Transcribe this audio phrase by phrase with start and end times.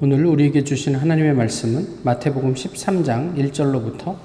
[0.00, 4.16] 오늘 우리에게 주신 하나님의 말씀은 마태복음 13장 1절로부터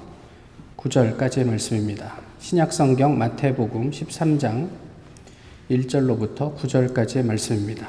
[0.76, 2.14] 9절까지의 말씀입니다.
[2.40, 4.68] 신약성경 마태복음 13장
[5.70, 7.88] 1절로부터 9절까지의 말씀입니다.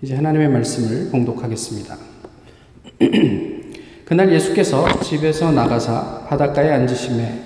[0.00, 1.98] 이제 하나님의 말씀을 봉독하겠습니다.
[4.06, 7.42] 그날 예수께서 집에서 나가사 바닷가에 앉으심에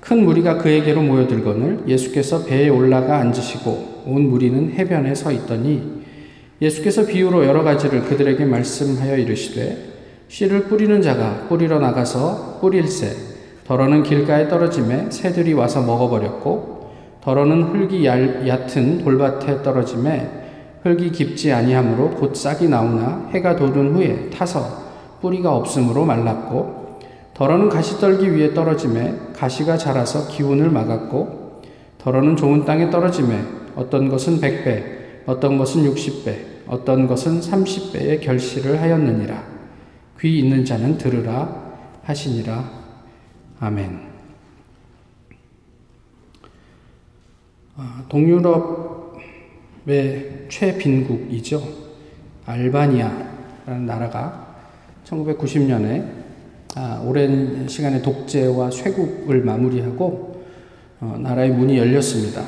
[0.00, 6.02] 큰 무리가 그에게로 모여들거늘 예수께서 배에 올라가 앉으시고 온 무리는 해변에 서 있더니
[6.60, 9.94] 예수께서 비유로 여러 가지를 그들에게 말씀하여 이르시되
[10.28, 13.34] 씨를 뿌리는 자가 뿌리러 나가서 뿌릴새
[13.66, 20.30] 더러는 길가에 떨어짐에 새들이 와서 먹어버렸고 더러는 흙이 얕은 돌밭에 떨어짐에
[20.82, 24.84] 흙이 깊지 아니하므로 곧 싹이 나오나 해가 돋은 후에 타서
[25.22, 26.98] 뿌리가 없으므로 말랐고
[27.32, 31.62] 더러는 가시 떨기 위에 떨어짐에 가시가 자라서 기운을 막았고
[31.98, 33.40] 더러는 좋은 땅에 떨어짐에
[33.76, 39.54] 어떤 것은 백배 어떤 것은 60배, 어떤 것은 30배의 결실을 하였느니라.
[40.20, 42.70] 귀 있는 자는 들으라 하시니라.
[43.60, 44.00] 아멘.
[47.76, 48.46] 아, 동유럽의
[50.48, 51.62] 최빈국이죠.
[52.46, 54.56] 알바니아라는 나라가
[55.04, 56.24] 1990년에
[56.76, 60.44] 아, 오랜 시간의 독재와 쇄국을 마무리하고
[61.00, 62.44] 어, 나라의 문이 열렸습니다.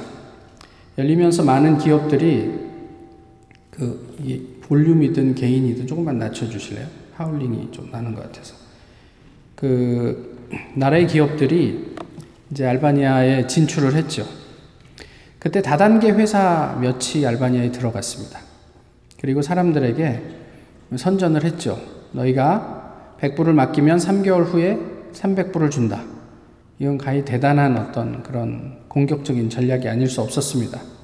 [0.99, 2.66] 열리면서 많은 기업들이
[3.77, 6.87] 그 볼륨이든 개인이든 조금만 낮춰주실래요?
[7.15, 8.55] 하울링이 좀 나는 것 같아서.
[9.55, 10.37] 그
[10.75, 11.95] 나라의 기업들이
[12.51, 14.27] 이제 알바니아에 진출을 했죠.
[15.39, 18.41] 그때 다단계 회사 몇이 알바니아에 들어갔습니다.
[19.21, 20.23] 그리고 사람들에게
[20.97, 21.79] 선전을 했죠.
[22.13, 24.79] 너희가 100불을 맡기면 3개월 후에
[25.13, 26.03] 300불을 준다.
[26.79, 30.96] 이건 가히 대단한 어떤 그런 공격적인 전략이 아닐 수 없었습니다.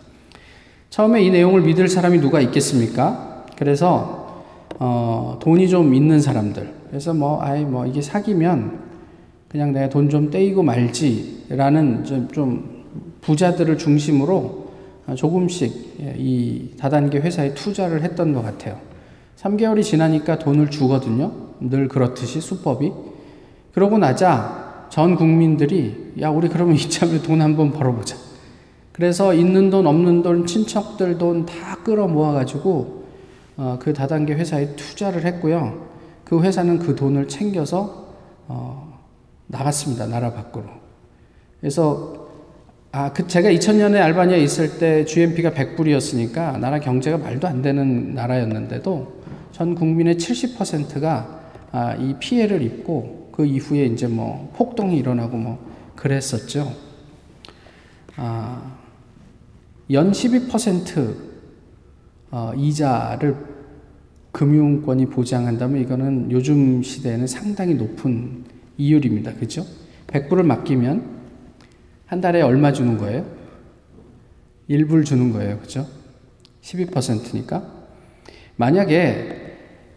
[0.92, 3.46] 처음에 이 내용을 믿을 사람이 누가 있겠습니까?
[3.56, 4.42] 그래서
[4.78, 6.70] 어, 돈이 좀 있는 사람들.
[6.90, 8.78] 그래서 뭐 아이 뭐 이게 사기면
[9.48, 12.84] 그냥 내가 돈 좀 떼이고 말지라는 좀, 좀
[13.22, 14.66] 부자들을 중심으로
[15.14, 18.76] 조금씩 이 다단계 회사에 투자를 했던 것 같아요.
[19.38, 21.32] 3개월이 지나니까 돈을 주거든요.
[21.60, 22.92] 늘 그렇듯이 수법이.
[23.72, 28.31] 그러고 나자 전 국민들이 야 우리 그러면 이참에 돈 한번 벌어보자.
[28.92, 33.02] 그래서 있는 돈 없는 돈 친척들 돈 다 끌어 모아가지고
[33.56, 35.88] 어, 그 다단계 회사에 투자를 했고요.
[36.24, 38.06] 그 회사는 그 돈을 챙겨서
[38.48, 38.98] 어,
[39.46, 40.06] 나갔습니다.
[40.06, 40.64] 나라 밖으로.
[41.60, 42.28] 그래서
[42.92, 49.22] 아, 그 제가 2000년에 알바니아에 있을 때 GNP가 100불이었으니까 나라 경제가 말도 안 되는 나라였는데도
[49.52, 51.40] 전 국민의 70%가
[51.72, 55.58] 아, 이 피해를 입고 그 이후에 이제 뭐 폭동이 일어나고 뭐
[55.96, 56.72] 그랬었죠.
[58.16, 58.81] 아,
[59.92, 61.14] 연 12%
[62.30, 63.36] 어, 이자를
[64.32, 68.44] 금융권이 보장한다면 이거는 요즘 시대에는 상당히 높은
[68.78, 69.34] 이율입니다.
[69.34, 69.66] 그죠?
[70.06, 71.04] 100불을 맡기면
[72.06, 73.26] 한 달에 얼마 주는 거예요?
[74.70, 75.58] 1불 주는 거예요.
[75.58, 75.86] 그죠?
[76.62, 77.70] 12%니까.
[78.56, 79.40] 만약에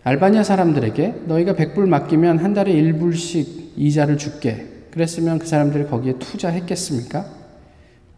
[0.03, 4.87] 알바니아 사람들에게 너희가 100불 맡기면 한 달에 1불씩 이자를 줄게.
[4.91, 7.34] 그랬으면 그 사람들이 거기에 투자했겠습니까?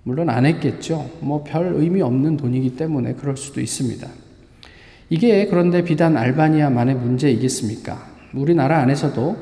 [0.08, 1.10] 물론 안 했겠죠.
[1.20, 4.08] 뭐 별 의미 없는 돈이기 때문에 그럴 수도 있습니다.
[5.10, 8.08] 이게 그런데 비단 알바니아만의 문제이겠습니까?
[8.34, 9.36] 우리나라 안에서도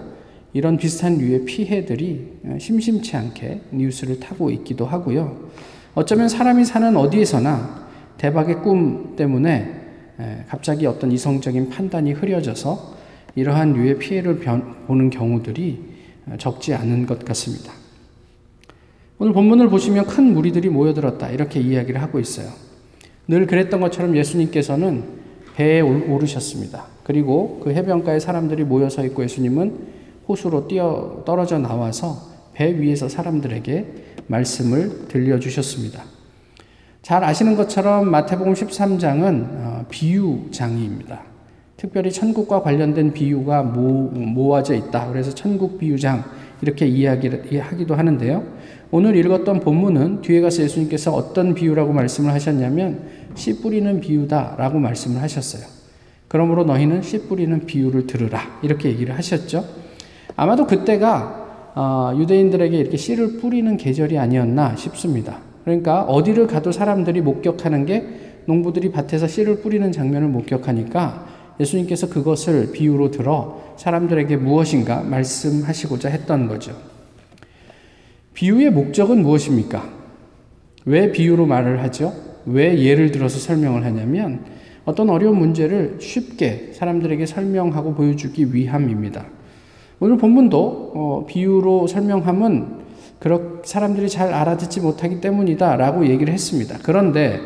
[0.53, 5.51] 이런 비슷한 류의 피해들이 심심치 않게 뉴스를 타고 있기도 하고요.
[5.93, 7.85] 어쩌면 사람이 사는 어디에서나
[8.17, 9.71] 대박의 꿈 때문에
[10.47, 12.95] 갑자기 어떤 이성적인 판단이 흐려져서
[13.35, 14.39] 이러한 류의 피해를
[14.87, 15.79] 보는 경우들이
[16.39, 17.71] 적지 않은 것 같습니다.
[19.17, 21.29] 오늘 본문을 보시면 큰 무리들이 모여들었다.
[21.29, 22.49] 이렇게 이야기를 하고 있어요.
[23.27, 25.03] 늘 그랬던 것처럼 예수님께서는
[25.55, 26.85] 배에 오르셨습니다.
[27.03, 29.95] 그리고 그 해변가에 사람들이 모여서 있고 예수님은
[30.27, 32.17] 호수로 뛰어 떨어져 나와서
[32.53, 33.85] 배 위에서 사람들에게
[34.27, 36.03] 말씀을 들려주셨습니다.
[37.01, 41.21] 잘 아시는 것처럼 마태복음 13장은 어, 비유장입니다.
[41.77, 45.07] 특별히 천국과 관련된 비유가 모아져 있다.
[45.09, 46.23] 그래서 천국 비유장
[46.61, 48.43] 이렇게 이야기를 하기도 하는데요.
[48.91, 53.01] 오늘 읽었던 본문은 뒤에 가서 예수님께서 어떤 비유라고 말씀을 하셨냐면
[53.35, 55.63] 씨 뿌리는 비유다라고 말씀을 하셨어요.
[56.27, 59.65] 그러므로 너희는 씨 뿌리는 비유를 들으라 이렇게 얘기를 하셨죠.
[60.35, 61.43] 아마도 그때가
[61.75, 65.39] 어, 유대인들에게 이렇게 씨를 뿌리는 계절이 아니었나 싶습니다.
[65.65, 68.05] 그러니까 어디를 가도 사람들이 목격하는 게
[68.45, 71.25] 농부들이 밭에서 씨를 뿌리는 장면을 목격하니까
[71.59, 76.75] 예수님께서 그것을 비유로 들어 사람들에게 무엇인가 말씀하시고자 했던 거죠.
[78.33, 79.89] 비유의 목적은 무엇입니까?
[80.85, 82.13] 왜 비유로 말을 하죠?
[82.45, 84.45] 왜 예를 들어서 설명을 하냐면
[84.85, 89.25] 어떤 어려운 문제를 쉽게 사람들에게 설명하고 보여주기 위함입니다.
[89.99, 92.85] 오늘 본문도 어, 비유로 설명함은
[93.63, 96.77] 사람들이 잘 알아듣지 못하기 때문이다 라고 얘기를 했습니다.
[96.83, 97.39] 그런데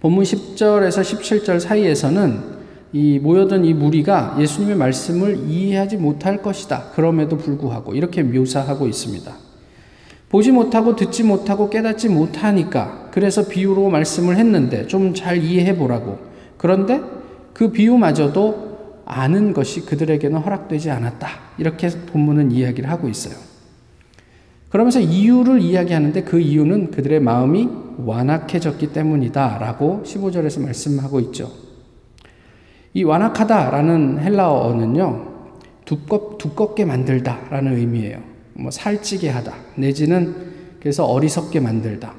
[0.00, 2.61] 본문 10절에서 17절 사이에서는
[2.92, 6.90] 이 모여든 이 무리가 예수님의 말씀을 이해하지 못할 것이다.
[6.94, 9.32] 그럼에도 불구하고 이렇게 묘사하고 있습니다.
[10.28, 16.18] 보지 못하고 듣지 못하고 깨닫지 못하니까 그래서 비유로 말씀을 했는데 좀 잘 이해해 보라고.
[16.56, 17.00] 그런데
[17.52, 21.28] 그 비유마저도 아는 것이 그들에게는 허락되지 않았다.
[21.58, 23.34] 이렇게 본문은 이야기를 하고 있어요.
[24.70, 27.68] 그러면서 이유를 이야기하는데 그 이유는 그들의 마음이
[27.98, 29.58] 완악해졌기 때문이다.
[29.58, 31.71] 라고 15절에서 말씀하고 있죠.
[32.94, 35.32] 이 완악하다라는 헬라어는요,
[35.84, 38.18] 두껍, 두껍게 만들다라는 의미예요.
[38.54, 39.54] 뭐 살찌게 하다.
[39.76, 40.34] 내지는
[40.80, 42.14] 그래서 어리석게 만들다.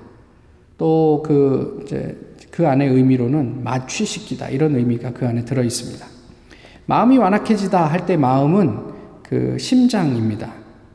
[0.78, 1.86] 또 그,
[2.50, 4.50] 그 안의 의미로는 마취시키다.
[4.50, 6.06] 이런 의미가 그 안에 들어 있습니다.
[6.86, 10.52] 마음이 완악해지다 할 때 마음은 그 심장입니다.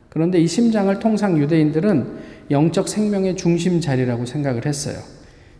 [0.08, 2.18] 그런데 이 심장을 통상 유대인들은
[2.50, 4.96] 영적 생명의 중심 자리라고 생각을 했어요.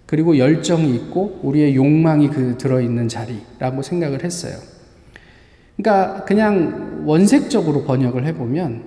[0.09, 4.55] 그리고 열정이 있고 우리의 욕망이 그 들어있는 자리라고 생각을 했어요.
[5.77, 8.85] 그러니까 그냥 원색적으로 번역을 해보면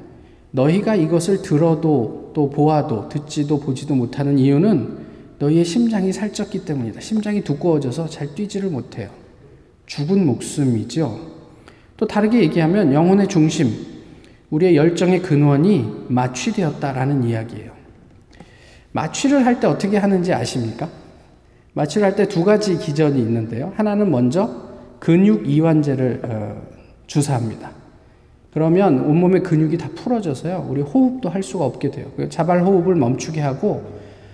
[0.49, 4.97] 너희가 이것을 들어도 또 보아도 듣지도 보지도 못하는 이유는
[5.37, 7.01] 너희의 심장이 살쪘기 때문이다.
[7.01, 9.09] 심장이 두꺼워져서 잘 뛰지를 못해요.
[9.85, 11.19] 죽은 목숨이죠.
[11.97, 13.69] 또 다르게 얘기하면 영혼의 중심,
[14.49, 17.73] 우리의 열정의 근원이 마취되었다라는 이야기예요.
[18.91, 20.89] 마취를 할 때 어떻게 하는지 아십니까?
[21.73, 23.71] 마취를 할 때 두 가지 기전이 있는데요.
[23.75, 24.49] 하나는 먼저
[24.99, 26.61] 근육 이완제를 어,
[27.07, 27.71] 주사합니다.
[28.53, 30.67] 그러면 온몸의 근육이 다 풀어져서요.
[30.69, 32.07] 우리 호흡도 할 수가 없게 돼요.
[32.17, 33.83] 그 자발 호흡을 멈추게 하고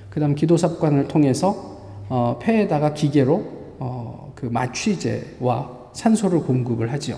[0.10, 1.78] 그다음 기도삽관을 통해서
[2.10, 3.44] 어, 폐에다가 기계로
[3.80, 7.18] 어, 그 마취제와 산소를 공급을 하지요.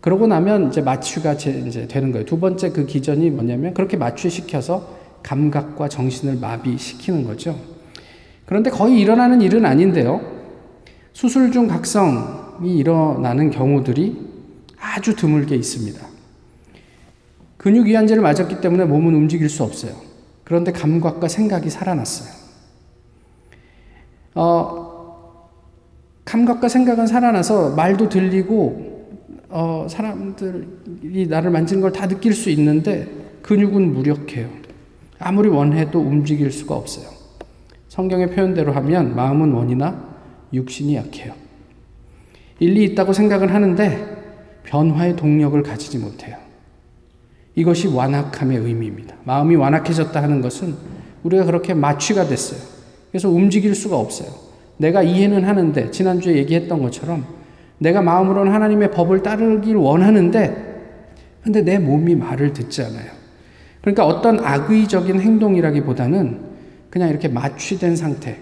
[0.00, 2.24] 그러고 나면 이제 마취가 이제 되는 거예요.
[2.24, 4.88] 두 번째 그 기전이 뭐냐면 그렇게 마취시켜서
[5.24, 7.56] 감각과 정신을 마비시키는 거죠.
[8.46, 10.20] 그런데 거의 일어나는 일은 아닌데요.
[11.12, 14.16] 수술 중 각성이 일어나는 경우들이
[14.78, 16.06] 아주 드물게 있습니다.
[17.56, 19.92] 근육 이완제를 맞았기 때문에 몸은 움직일 수 없어요.
[20.44, 22.28] 그런데 감각과 생각이 살아났어요.
[24.34, 25.50] 어,
[26.24, 28.94] 감각과 생각은 살아나서 말도 들리고
[29.48, 33.08] 어, 사람들이 나를 만지는 걸 다 느낄 수 있는데
[33.42, 34.48] 근육은 무력해요.
[35.18, 37.15] 아무리 원해도 움직일 수가 없어요.
[37.96, 40.04] 성경의 표현대로 하면 마음은 원이나
[40.52, 41.32] 육신이 약해요.
[42.58, 44.16] 일리 있다고 생각을 하는데
[44.64, 46.36] 변화의 동력을 가지지 못해요.
[47.54, 49.16] 이것이 완악함의 의미입니다.
[49.24, 50.74] 마음이 완악해졌다 하는 것은
[51.22, 52.60] 우리가 그렇게 마취가 됐어요.
[53.10, 54.28] 그래서 움직일 수가 없어요.
[54.76, 57.24] 내가 이해는 하는데 지난주에 얘기했던 것처럼
[57.78, 60.64] 내가 마음으로는 하나님의 법을 따르길 원하는데
[61.42, 63.10] 근데 내 몸이 말을 듣지 않아요.
[63.80, 66.55] 그러니까 어떤 악의적인 행동이라기보다는
[66.90, 68.38] 그냥 이렇게 마취된 상태.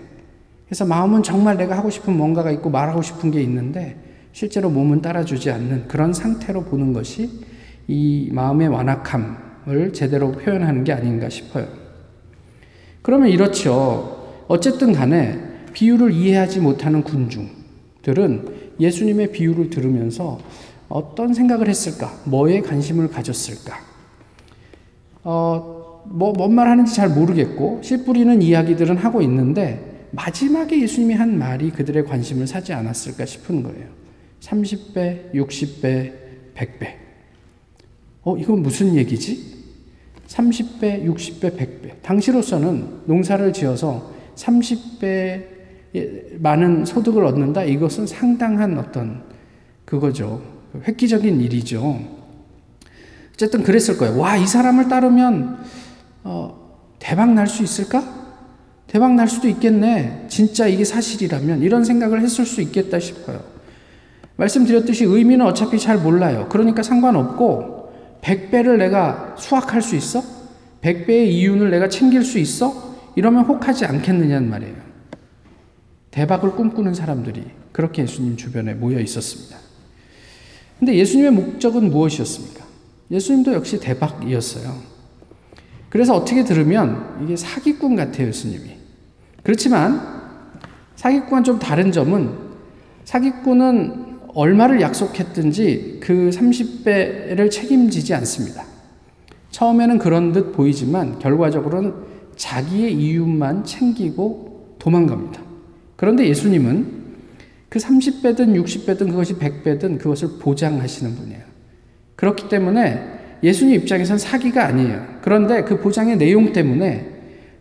[0.67, 3.97] 그래서 마음은 정말 내가 하고 싶은 뭔가가 있고 말하고 싶은 게 있는데
[4.33, 7.31] 실제로 몸은 따라주지 않는 그런 상태로 보는 것이
[7.87, 11.69] 이 마음의 완악함을 제대로 표현하는 게 아닌가 싶어요.
[13.03, 14.45] 그러면 이렇죠.
[14.49, 15.39] 어쨌든 간에
[15.73, 20.41] 비유를 이해하지 못하는 군중들은 예수님의 비유를 들으면서
[20.89, 22.13] 어떤 생각을 했을까?
[22.25, 23.79] 뭐에 관심을 가졌을까?
[25.23, 31.39] 어, 뭐, 뭔 말 하는지 잘 모르겠고, 씨 뿌리는 이야기들은 하고 있는데, 마지막에 예수님이 한
[31.39, 33.89] 말이 그들의 관심을 사지 않았을까 싶은 거예요.
[34.41, 36.13] 30배, 60배,
[36.55, 36.87] 100배.
[38.23, 39.55] 어, 이건 무슨 얘기지?
[40.29, 42.03] 30배, 60배, 100배.
[42.03, 45.45] 당시로서는 농사를 지어서 30배
[46.39, 47.65] 많은 소득을 얻는다?
[47.65, 49.23] 이것은 상당한 어떤
[49.85, 50.43] 그거죠.
[50.87, 52.01] 획기적인 일이죠.
[53.35, 54.19] 어쨌든 그랬을 거예요.
[54.19, 55.59] 와, 이 사람을 따르면,
[56.25, 58.03] 어, 대박 날 수 있을까?
[58.87, 60.27] 대박 날 수도 있겠네.
[60.29, 61.63] 진짜 이게 사실이라면.
[61.63, 63.43] 이런 생각을 했을 수 있겠다 싶어요.
[64.37, 66.49] 말씀드렸듯이 의미는 어차피 잘 몰라요.
[66.51, 70.23] 그러니까 상관없고, 100배를 내가 수확할 수 있어?
[70.83, 72.95] 100배의 이윤을 내가 챙길 수 있어?
[73.17, 74.77] 이러면 혹하지 않겠느냐는 말이에요.
[76.11, 79.57] 대박을 꿈꾸는 사람들이 그렇게 예수님 주변에 모여 있었습니다.
[80.79, 82.65] 근데 예수님의 목적은 무엇이었습니까?
[83.11, 84.94] 예수님도 역시 대박이었어요.
[85.95, 88.79] 그래서 어떻게 들으면 이게 사기꾼 같아요, 예수님이.
[89.45, 90.01] 그렇지만
[90.97, 92.31] 사기꾼은 좀 다른 점은
[93.05, 98.65] 사기꾼은 얼마를 약속했든지 그 30배를 책임지지 않습니다.
[99.53, 101.95] 처음에는 그런 듯 보이지만 결과적으로는
[102.35, 105.41] 자기의 이윤만 챙기고 도망갑니다.
[105.95, 107.05] 그런데 예수님은
[107.69, 111.43] 그 30배든 60배든 그것이 100배든 그것을 보장하시는 분이에요.
[112.17, 115.05] 그렇기 때문에 예수님 입장에선 사기가 아니에요.
[115.23, 117.15] 그런데 그 보장의 내용 때문에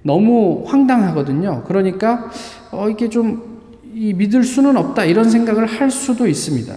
[0.03, 1.63] 너무 황당하거든요.
[1.65, 2.29] 그러니까
[2.71, 3.61] 어, 이게 좀
[3.93, 6.73] 믿을 수는 없다 이런 생각을 할 수도 있습니다.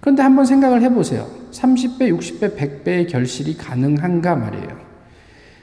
[0.00, 1.26] 그런데 한번 생각을 해보세요.
[1.52, 4.82] 30배, 60배, 100배의 결실이 가능한가 말이에요.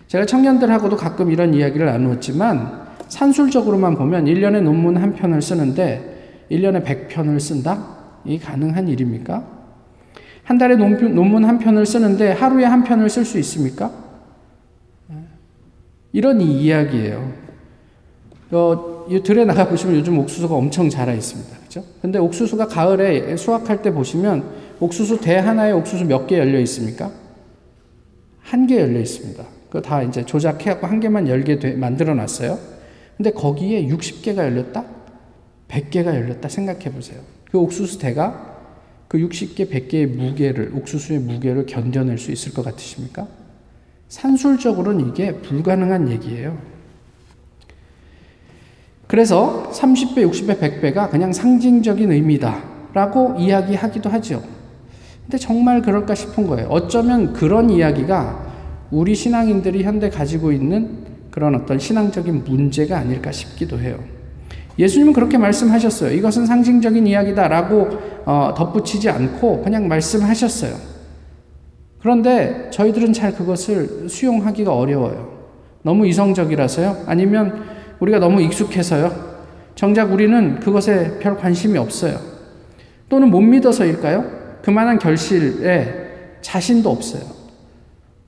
[0.08, 7.40] 제가 청년들하고도 가끔 이런 이야기를 나누었지만 산술적으로만 보면 1년에 논문 한 편을 쓰는데 1년에 100편을
[7.40, 7.98] 쓴다?
[8.26, 9.59] 이 가능한 일입니까?
[10.50, 13.92] 한 달에 논문 한 편을 쓰는데 하루에 한 편을 쓸 수 있습니까?
[16.12, 17.32] 이런 이야기예요.
[18.50, 21.56] 어, 들에 나가 보시면 요즘 옥수수가 엄청 자라 있습니다.
[21.60, 21.84] 그죠?
[22.02, 24.44] 근데 옥수수가 가을에 수확할 때 보시면
[24.80, 27.12] 옥수수 대 하나에 옥수수 몇 개 열려 있습니까?
[28.42, 29.44] 한 개 열려 있습니다.
[29.68, 32.58] 그거 다 이제 조작해갖고 한 개만 열게 돼, 만들어 놨어요.
[33.18, 34.84] 근데 거기에 60개가 열렸다?
[35.68, 37.20] 100개가 열렸다 생각해 보세요.
[37.52, 38.49] 그 옥수수 대가
[39.10, 43.28] 그 60개, 100개의 무게를, 옥수수의 무게를 견뎌낼 수 있을 것 같으십니까?
[44.08, 46.58] 산술적으로는 이게 불가능한 얘기예요.
[49.08, 52.70] 그래서 30배, 60배, 100배가 그냥 상징적인 의미다.
[52.94, 54.44] 라고 이야기하기도 하죠.
[55.24, 56.68] 근데 정말 그럴까 싶은 거예요.
[56.70, 58.48] 어쩌면 그런 이야기가
[58.92, 64.04] 우리 신앙인들이 현대 가지고 있는 그런 어떤 신앙적인 문제가 아닐까 싶기도 해요.
[64.80, 66.12] 예수님은 그렇게 말씀하셨어요.
[66.14, 67.90] 이것은 상징적인 이야기다라고
[68.26, 70.74] 어, 덧붙이지 않고 그냥 말씀하셨어요.
[72.00, 75.38] 그런데 저희들은 잘 그것을 수용하기가 어려워요.
[75.84, 77.04] 너무 이성적이라서요?
[77.08, 77.66] 아니면
[78.00, 79.30] 우리가 너무 익숙해서요?
[79.76, 82.18] 정작 우리는 그것에 별 관심이 없어요.
[83.10, 84.40] 또는 못 믿어서일까요?
[84.62, 87.24] 그만한 결실에 자신도 없어요.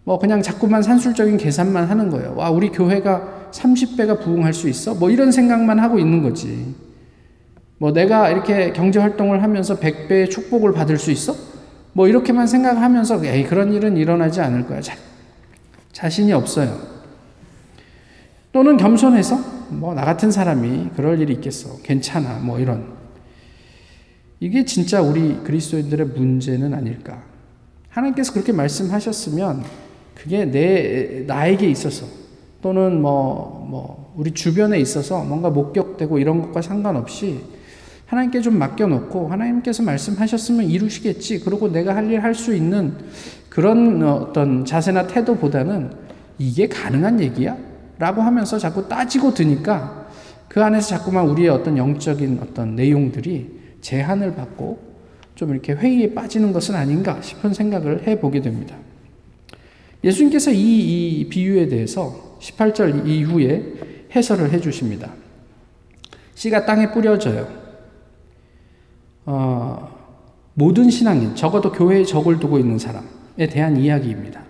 [0.03, 2.33] 뭐 그냥 자꾸만 산술적인 계산만 하는 거예요.
[2.35, 4.93] 와, 우리 교회가 30배가 부흥할 수 있어?
[4.95, 6.73] 뭐 이런 생각만 하고 있는 거지.
[7.77, 11.35] 뭐 내가 이렇게 경제 활동을 하면서 100배의 축복을 받을 수 있어?
[11.93, 14.81] 뭐 이렇게만 생각하면서 에이 그런 일은 일어나지 않을 거야.
[14.81, 14.95] 자,
[15.91, 16.79] 자신이 없어요.
[18.51, 19.37] 또는 겸손해서
[19.69, 21.77] 뭐 나 같은 사람이 그럴 일이 있겠어.
[21.81, 22.39] 괜찮아.
[22.39, 22.85] 뭐 이런.
[24.39, 27.23] 이게 진짜 우리 그리스도인들의 문제는 아닐까?
[27.89, 29.63] 하나님께서 그렇게 말씀하셨으면
[30.15, 32.05] 그게 내 나에게 있어서
[32.61, 37.41] 또는 뭐, 뭐 우리 주변에 있어서 뭔가 목격되고 이런 것과 상관없이
[38.05, 41.39] 하나님께 좀 맡겨놓고 하나님께서 말씀하셨으면 이루시겠지.
[41.39, 42.93] 그리고 내가 할 일 할 수 있는
[43.49, 45.91] 그런 어떤 자세나 태도보다는
[46.37, 47.57] 이게 가능한 얘기야?
[47.99, 50.07] 라고 하면서 자꾸 따지고 드니까
[50.49, 54.79] 그 안에서 자꾸만 우리의 어떤 영적인 어떤 내용들이 제한을 받고
[55.35, 58.75] 좀 이렇게 회의에 빠지는 것은 아닌가 싶은 생각을 해보게 됩니다.
[60.03, 65.11] 예수님께서 이, 이 비유에 대해서 18절 이후에 해설을 해 주십니다.
[66.35, 67.47] 씨가 땅에 뿌려져요.
[69.25, 70.01] 어,
[70.55, 74.41] 모든 신앙인, 적어도 교회에 적을 두고 있는 사람에 대한 이야기입니다.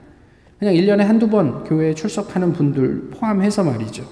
[0.58, 4.08] 그냥 1년에 한두 번 교회에 출석하는 분들 포함해서 말이죠.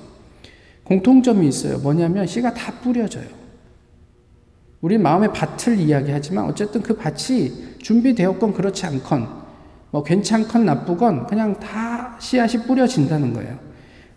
[0.84, 1.78] 공통점이 있어요.
[1.78, 3.28] 뭐냐면 씨가 다 뿌려져요.
[4.82, 9.28] 우리 마음의 밭을 이야기하지만 어쨌든 그 밭이 준비되었건 그렇지 않건
[9.92, 13.69] 뭐 괜찮건 나쁘건 그냥 다 씨앗이 뿌려진다는 거예요.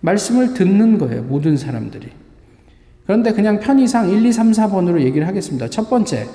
[0.02, 1.23] 말씀을 듣는 거예요.
[1.23, 2.09] 모든 사람들이.
[3.06, 5.68] 그런데 그냥 편의상 1, 2, 3, 4번으로 얘기를 하겠습니다.
[5.68, 6.26] 첫 번째,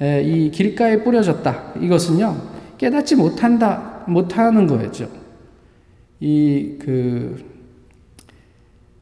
[0.00, 1.74] 이 길가에 뿌려졌다.
[1.80, 2.36] 이것은요,
[2.78, 5.08] 깨닫지 못한다, 못하는 거였죠.
[6.18, 7.44] 이, 그,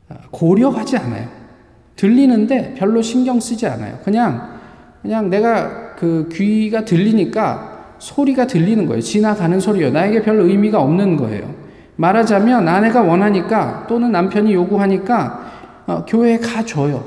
[0.08, 1.28] 아, 고려하지 않아요.
[1.96, 3.98] 들리는데 별로 신경 쓰지 않아요.
[4.04, 4.58] 그냥,
[5.02, 9.02] 그냥 내가 그 귀가 들리니까 소리가 들리는 거예요.
[9.02, 9.90] 지나가는 소리요.
[9.90, 11.54] 나에게 별 의미가 없는 거예요.
[12.00, 15.50] 말하자면 아내가 원하니까 또는 남편이 요구하니까
[15.86, 17.04] 어, 교회에 가줘요.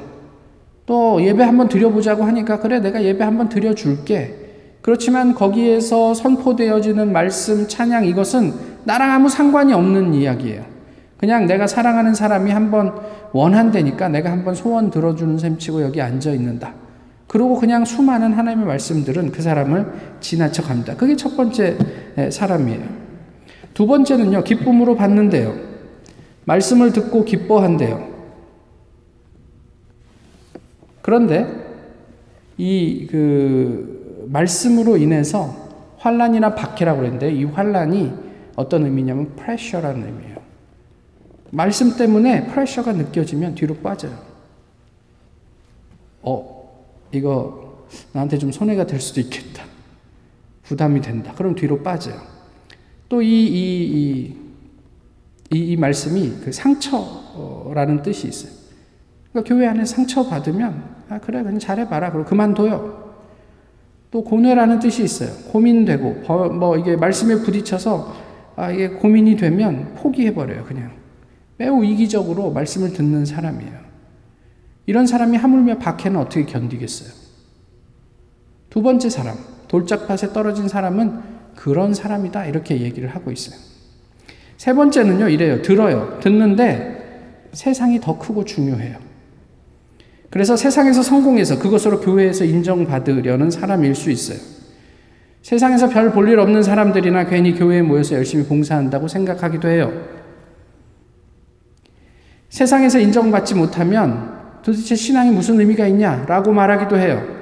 [0.86, 4.40] 또 예배 한번 드려보자고 하니까 그래 내가 예배 한번 드려줄게.
[4.84, 10.64] 그렇지만 거기에서 선포되어지는 말씀, 찬양 이것은 나랑 아무 상관이 없는 이야기예요.
[11.18, 12.94] 그냥 내가 사랑하는 사람이 한번
[13.32, 16.74] 원한다니까 내가 한번 소원 들어주는 셈 치고 여기 앉아 있는다.
[17.28, 19.88] 그리고 그냥 수많은 하나님의 말씀들은 그 사람을
[20.20, 20.96] 지나쳐 갑니다.
[20.96, 21.78] 그게 첫 번째
[22.30, 23.03] 사람이에요.
[23.74, 25.56] 두 번째는요, 기쁨으로 받는데요.
[26.46, 28.12] 말씀을 듣고 기뻐한대요.
[31.02, 31.48] 그런데
[32.58, 35.56] 이 그 말씀으로 인해서
[35.98, 38.12] 환란이나 박해라고 그랬는데 이 환란이
[38.56, 40.38] 어떤 의미냐면 프레셔라는 의미예요.
[41.52, 44.18] 말씀 때문에 프레셔가 느껴지면 뒤로 빠져요.
[46.22, 49.66] 어, 이거 나한테 좀 손해가 될 수도 있겠다.
[50.64, 51.34] 부담이 된다.
[51.36, 52.33] 그럼 뒤로 빠져요.
[53.10, 54.36] 또 이, 이,
[55.52, 58.52] 이, 이, 이 말씀이 그 상처라는 뜻이 있어요.
[59.32, 62.12] 그러니까 교회 안에 상처 받으면 아, 그래, 그냥 잘해봐라.
[62.12, 63.04] 그리고 그만둬요.
[64.12, 65.32] 또 고뇌라는 뜻이 있어요.
[65.52, 68.14] 고민되고, 뭐 이게 말씀에 부딪혀서
[68.56, 70.92] 아, 이게 고민이 되면 포기해버려요, 그냥.
[71.58, 73.84] 매우 이기적으로 말씀을 듣는 사람이에요.
[74.86, 77.10] 이런 사람이 하물며 박해는 어떻게 견디겠어요?
[78.70, 82.46] 두 번째 사람, 돌짝밭에 떨어진 사람은 그런 사람이다.
[82.46, 83.58] 이렇게 얘기를 하고 있어요.
[84.58, 85.62] 세 번째는요, 이래요.
[85.62, 86.20] 들어요.
[86.22, 88.98] 듣는데 세상이 더 크고 중요해요.
[90.30, 94.40] 그래서 세상에서 성공해서 그것으로 교회에서 인정받으려는 사람일 수 있어요.
[95.44, 99.92] 세상에서 별 볼 일 없는 사람들이나 괜히 교회에 모여서 열심히 봉사한다고 생각하기도 해요.
[102.50, 104.32] 세상에서 인정받지 못하면
[104.64, 107.33] 도대체 신앙이 무슨 의미가 있냐라고 말하기도 해요.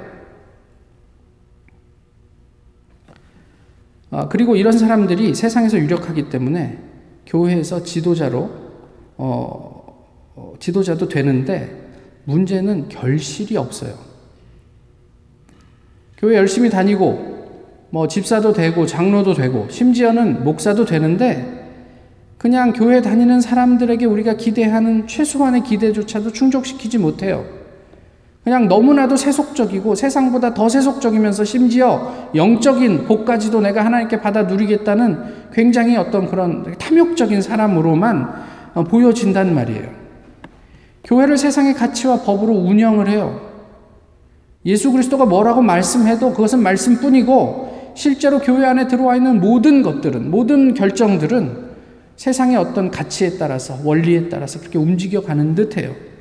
[4.12, 6.76] 아, 그리고 이런 사람들이 세상에서 유력하기 때문에
[7.26, 8.50] 교회에서 지도자로
[9.16, 11.70] 어, 어, 지도자도 되는데
[12.24, 13.94] 문제는 결실이 없어요.
[16.18, 17.32] 교회 열심히 다니고
[17.88, 21.62] 뭐 집사도 되고 장로도 되고 심지어는 목사도 되는데
[22.36, 27.61] 그냥 교회 다니는 사람들에게 우리가 기대하는 최소한의 기대조차도 충족시키지 못해요.
[28.44, 36.26] 그냥 너무나도 세속적이고 세상보다 더 세속적이면서 심지어 영적인 복까지도 내가 하나님께 받아 누리겠다는 굉장히 어떤
[36.28, 38.32] 그런 탐욕적인 사람으로만
[38.74, 39.88] 어, 보여진단 말이에요.
[41.04, 43.52] 교회를 세상의 가치와 법으로 운영을 해요.
[44.66, 51.70] 예수 그리스도가 뭐라고 말씀해도 그것은 말씀뿐이고 실제로 교회 안에 들어와 있는 모든 것들은 모든 결정들은
[52.16, 56.11] 세상의 어떤 가치에 따라서 원리에 따라서 그렇게 움직여 가는 듯해요.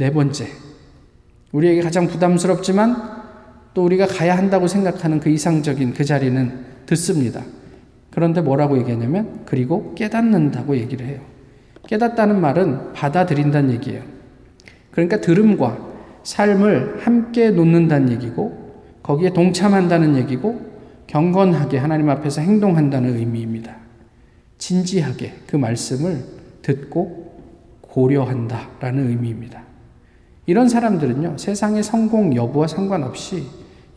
[0.00, 0.46] 네 번째,
[1.52, 3.20] 우리에게 가장 부담스럽지만
[3.74, 6.50] 또 우리가 가야 한다고 생각하는 그 이상적인 그 자리는
[6.86, 7.42] 듣습니다.
[8.10, 11.20] 그런데 뭐라고 얘기하냐면 그리고 깨닫는다고 얘기를 해요.
[11.86, 14.02] 깨닫다는 말은 받아들인다는 얘기예요.
[14.90, 15.76] 그러니까 들음과
[16.22, 20.62] 삶을 함께 놓는다는 얘기고 거기에 동참한다는 얘기고
[21.08, 23.76] 경건하게 하나님 앞에서 행동한다는 의미입니다.
[24.56, 26.24] 진지하게 그 말씀을
[26.62, 27.34] 듣고
[27.82, 29.68] 고려한다라는 의미입니다.
[30.50, 33.44] 이런 사람들은요, 세상의 성공 여부와 상관없이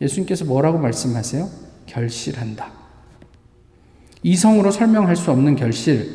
[0.00, 1.48] 예수님께서 뭐라고 말씀하세요?
[1.86, 2.70] 결실한다.
[4.22, 6.08] 이성으로 설명할 수 없는 결실,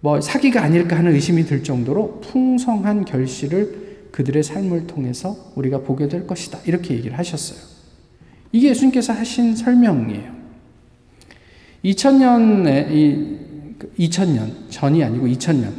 [0.00, 6.26] 뭐 사기가 아닐까 하는 의심이 들 정도로 풍성한 결실을 그들의 삶을 통해서 우리가 보게 될
[6.26, 6.58] 것이다.
[6.66, 7.58] 이렇게 얘기를 하셨어요.
[8.52, 10.30] 이게 예수님께서 하신 설명이에요.
[11.86, 13.38] 2000년에 이
[13.98, 15.72] 2000년 전이 아니고 2000년.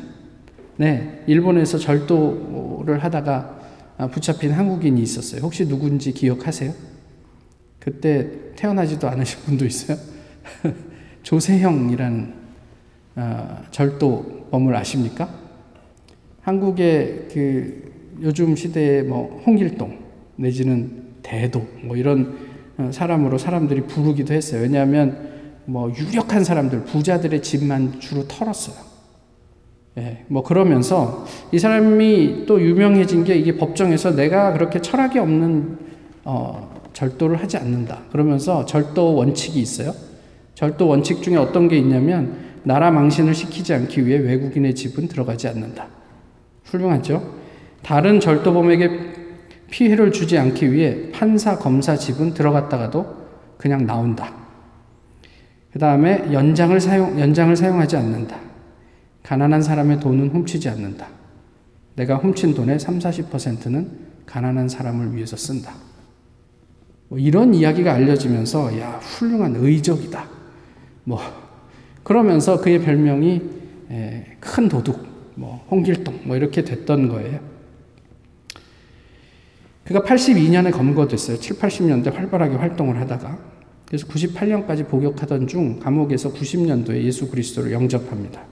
[0.77, 3.58] 네, 일본에서 절도를 하다가
[4.07, 5.41] 붙잡힌 한국인이 있었어요.
[5.41, 6.73] 혹시 누군지 기억하세요?
[7.79, 9.97] 그때 태어나지도 않으신 분도 있어요.
[11.23, 12.33] 조세형이라는
[13.15, 15.29] 어, 절도범을 아십니까?
[16.41, 19.99] 한국의 그 요즘 시대의 뭐 홍길동
[20.37, 22.37] 내지는 대도 뭐 이런
[22.77, 24.61] 어, 사람으로 사람들이 부르기도 했어요.
[24.61, 25.29] 왜냐하면
[25.65, 28.88] 뭐 유력한 사람들, 부자들의 집만 주로 털었어요.
[29.99, 35.77] 예, 뭐 그러면서 이 사람이 또 유명해진 게 이게 법정에서 내가 그렇게 철학이 없는
[36.23, 38.03] 어, 절도를 하지 않는다.
[38.11, 39.93] 그러면서 절도 원칙이 있어요.
[40.55, 45.87] 절도 원칙 중에 어떤 게 있냐면 나라 망신을 시키지 않기 위해 외국인의 집은 들어가지 않는다.
[46.63, 47.21] 훌륭하죠?
[47.83, 48.89] 다른 절도범에게
[49.69, 53.05] 피해를 주지 않기 위해 판사, 검사 집은 들어갔다가도
[53.57, 54.33] 그냥 나온다.
[55.71, 58.48] 그 다음에 연장을 사용, 연장을 사용하지 않는다.
[59.23, 61.07] 가난한 사람의 돈은 훔치지 않는다.
[61.95, 63.91] 내가 훔친 돈의 3, 40%는
[64.25, 65.73] 가난한 사람을 위해서 쓴다.
[67.09, 70.29] 뭐 이런 이야기가 알려지면서, 야, 훌륭한 의적이다.
[71.03, 71.19] 뭐,
[72.03, 73.41] 그러면서 그의 별명이
[74.39, 75.05] 큰 도둑,
[75.35, 77.39] 뭐, 홍길동, 뭐, 이렇게 됐던 거예요.
[79.83, 81.37] 그가 82년에 검거됐어요.
[81.39, 83.39] 7, 80년대 활발하게 활동을 하다가.
[83.87, 88.43] 그래서 98년까지 복역하던 중 감옥에서 90년도에 예수 그리스도를 영접합니다.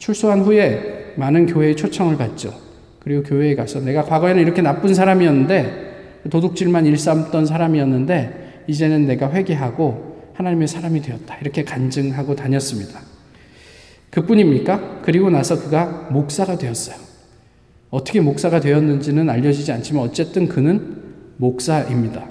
[0.00, 2.52] 출소한 후에 많은 교회의 초청을 받죠.
[3.00, 10.68] 그리고 교회에 가서 내가 과거에는 이렇게 나쁜 사람이었는데 도둑질만 일삼던 사람이었는데 이제는 내가 회개하고 하나님의
[10.68, 11.36] 사람이 되었다.
[11.42, 12.98] 이렇게 간증하고 다녔습니다.
[14.10, 15.02] 그뿐입니까?
[15.02, 16.96] 그리고 나서 그가 목사가 되었어요.
[17.90, 20.96] 어떻게 목사가 되었는지는 알려지지 않지만 어쨌든 그는
[21.36, 22.26] 목사입니다.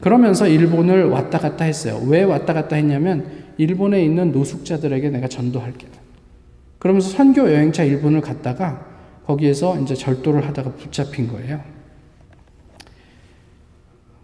[0.00, 2.02] 그러면서 일본을 왔다 갔다 했어요.
[2.06, 3.26] 왜 왔다 갔다 했냐면
[3.58, 5.86] 일본에 있는 노숙자들에게 내가 전도할게.
[6.80, 8.84] 그러면서 선교 여행차 일본을 갔다가
[9.26, 11.62] 거기에서 이제 절도를 하다가 붙잡힌 거예요.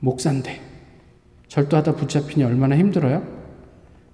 [0.00, 0.60] 목사인데
[1.48, 3.22] 절도하다 붙잡히니 얼마나 힘들어요?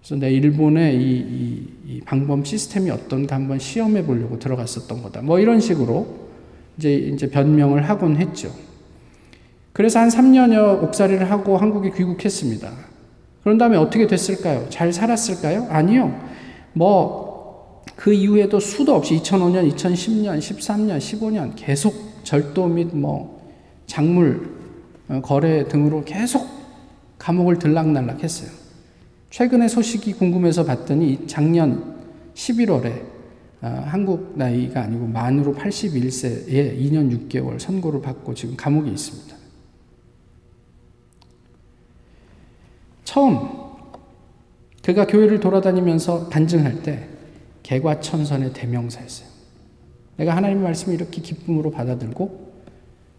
[0.00, 5.22] 그래서 내 일본의 이, 이, 이 방범 시스템이 어떤가 한번 시험해 보려고 들어갔었던 거다.
[5.22, 6.28] 뭐 이런 식으로
[6.76, 8.52] 이제 이제 변명을 하곤 했죠.
[9.72, 12.70] 그래서 한 3년여 옥살이를 하고 한국에 귀국했습니다.
[13.44, 14.66] 그런 다음에 어떻게 됐을까요?
[14.68, 15.68] 잘 살았을까요?
[15.70, 16.20] 아니요.
[16.72, 17.31] 뭐
[17.96, 23.42] 그 이후에도 수도 없이 2005년, 2010년, 13년, 15년 계속 절도 및 뭐
[23.86, 24.50] 작물
[25.08, 26.48] 어, 거래 등으로 계속
[27.18, 28.50] 감옥을 들락날락 했어요.
[29.30, 32.00] 최근에 소식이 궁금해서 봤더니 작년
[32.34, 33.02] 11월에
[33.62, 39.36] 어, 한국 나이가 아니고 만으로 81세에 2년 6개월 선고를 받고 지금 감옥에 있습니다.
[43.04, 43.48] 처음
[44.82, 47.11] 그가 교회를 돌아다니면서 간증할 때
[47.62, 49.28] 개과천선의 대명사였어요.
[50.16, 52.52] 내가 하나님의 말씀을 이렇게 기쁨으로 받아들고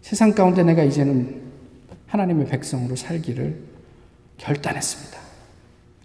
[0.02, 1.42] 세상 가운데 내가 이제는
[2.06, 3.58] 하나님의 백성으로 살기를
[4.38, 5.18] 결단했습니다.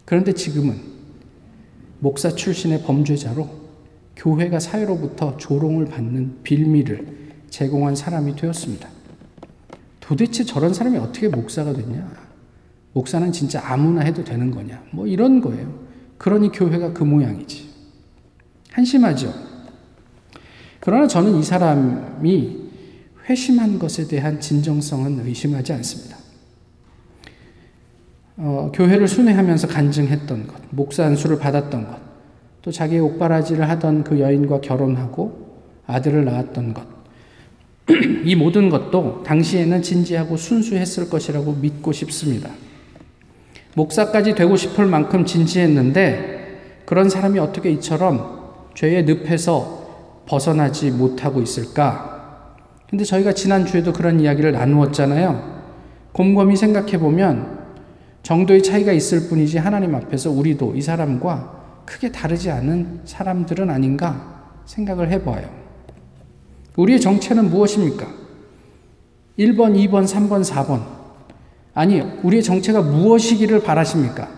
[0.05, 0.79] 그런데 지금은
[1.99, 3.47] 목사 출신의 범죄자로
[4.15, 7.17] 교회가 사회로부터 조롱을 받는 빌미를
[7.49, 8.89] 제공한 사람이 되었습니다.
[9.99, 12.11] 도대체 저런 사람이 어떻게 목사가 됐냐?
[12.93, 14.83] 목사는 진짜 아무나 해도 되는 거냐?
[14.91, 15.71] 뭐 이런 거예요.
[16.17, 17.68] 그러니 교회가 그 모양이지.
[18.71, 19.33] 한심하죠.
[20.79, 22.69] 그러나 저는 이 사람이
[23.29, 26.17] 회심한 것에 대한 진정성은 의심하지 않습니다.
[28.37, 31.99] 어, 교회를 순회하면서 간증했던 것, 목사 안수를 받았던 것,
[32.61, 35.49] 또 자기의 옥바라지를 하던 그 여인과 결혼하고
[35.85, 36.87] 아들을 낳았던 것,
[38.23, 42.49] 이 모든 것도 당시에는 진지하고 순수했을 것이라고 믿고 싶습니다.
[43.75, 48.38] 목사까지 되고 싶을 만큼 진지했는데 그런 사람이 어떻게 이처럼
[48.79, 52.55] 죄의 늪에서 벗어나지 못하고 있을까?
[52.89, 55.59] 근데 저희가 지난주에도 그런 이야기를 나누었잖아요.
[56.13, 57.59] 곰곰이 생각해 보면
[58.23, 65.11] 정도의 차이가 있을 뿐이지 하나님 앞에서 우리도 이 사람과 크게 다르지 않은 사람들은 아닌가 생각을
[65.11, 65.49] 해봐요.
[66.77, 68.07] 우리의 정체는 무엇입니까?
[69.39, 70.83] 1번, 2번, 3번, 4번.
[71.73, 74.29] 아니, 우리의 정체가 무엇이기를 바라십니까?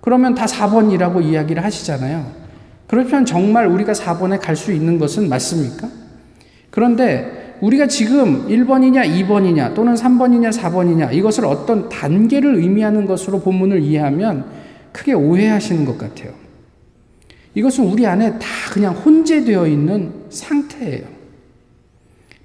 [0.00, 2.39] 그러면 다 4번이라고 이야기를 하시잖아요.
[2.90, 5.88] 그렇면 정말 우리가 4번에 갈 수 있는 것은 맞습니까?
[6.70, 14.44] 그런데 우리가 지금 1번이냐, 2번이냐, 또는 3번이냐, 4번이냐, 이것을 어떤 단계를 의미하는 것으로 본문을 이해하면
[14.90, 16.32] 크게 오해하시는 것 같아요.
[17.54, 21.06] 이것은 우리 안에 다 그냥 혼재되어 있는 상태예요.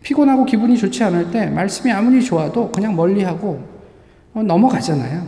[0.04, 3.64] 피곤하고 기분이 좋지 않을 때 말씀이 아무리 좋아도 그냥 멀리하고
[4.36, 5.26] 어, 넘어가잖아요.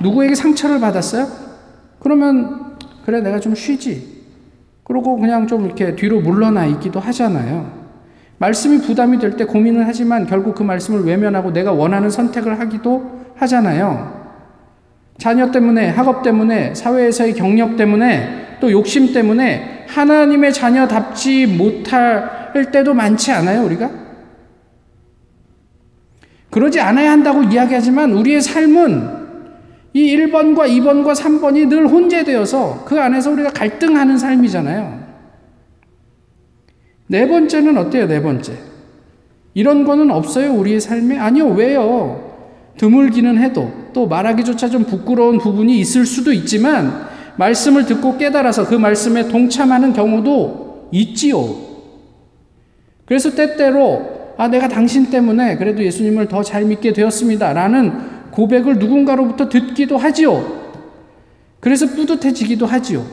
[0.00, 1.26] 누구에게 상처를 받았어요?
[1.98, 2.67] 그러면
[3.08, 4.06] 그래 내가 좀 쉬지.
[4.84, 7.72] 그러고 그냥 좀 이렇게 뒤로 물러나 있기도 하잖아요.
[8.36, 14.28] 말씀이 부담이 될 때 고민을 하지만 결국 그 말씀을 외면하고 내가 원하는 선택을 하기도 하잖아요.
[15.16, 23.32] 자녀 때문에, 학업 때문에, 사회에서의 경력 때문에, 또 욕심 때문에 하나님의 자녀답지 못할 때도 많지
[23.32, 23.90] 않아요, 우리가?
[26.50, 29.27] 그러지 않아야 한다고 이야기하지만 우리의 삶은
[29.98, 35.08] 이 1번과 2번과 3번이 늘 혼재되어서 그 안에서 우리가 갈등하는 삶이잖아요.
[37.08, 38.52] 네 번째는 어때요, 네 번째?
[39.54, 41.18] 이런 거는 없어요, 우리의 삶에?
[41.18, 42.28] 아니요, 왜요?
[42.76, 49.26] 드물기는 해도 또 말하기조차 좀 부끄러운 부분이 있을 수도 있지만 말씀을 듣고 깨달아서 그 말씀에
[49.26, 51.56] 동참하는 경우도 있지요.
[53.04, 57.52] 그래서 때때로 아, 내가 당신 때문에 그래도 예수님을 더 잘 믿게 되었습니다.
[57.52, 60.76] 라는 고백을 누군가로부터 듣기도 하지요.
[61.58, 63.04] 그래서 뿌듯해지기도 하지요.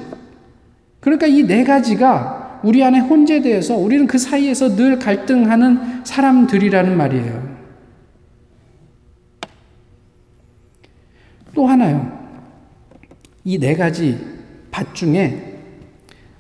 [1.00, 7.56] 그러니까 이 네 가지가 우리 안에 혼재되어서 우리는 그 사이에서 늘 갈등하는 사람들이라는 말이에요.
[11.56, 12.24] 또 하나요.
[13.44, 14.20] 이 네 가지
[14.70, 15.58] 밭 중에